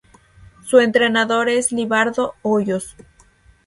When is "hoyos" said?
2.41-2.95